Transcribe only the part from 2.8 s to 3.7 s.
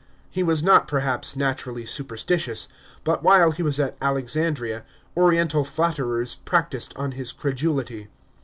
but while he